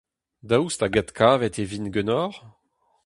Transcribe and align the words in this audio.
Daoust 0.49 0.79
hag 0.83 0.95
adkavet 1.01 1.57
e 1.63 1.63
vint 1.69 1.91
ganeoc'h? 1.93 2.39